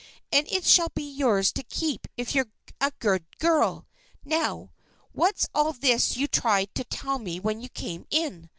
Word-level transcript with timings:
And 0.31 0.47
it 0.47 0.65
shall 0.65 0.89
be 0.95 1.03
yours 1.07 1.51
to 1.51 1.61
keep 1.61 2.07
if 2.17 2.33
you're 2.33 2.49
a 2.79 2.91
good 2.97 3.23
girl. 3.37 3.85
Now! 4.25 4.71
what's 5.11 5.45
all 5.53 5.73
this 5.73 6.17
you 6.17 6.25
tried 6.25 6.73
to 6.73 6.83
tell 6.83 7.19
me 7.19 7.39
when 7.39 7.61
you 7.61 7.69
came 7.69 8.07
in? 8.09 8.49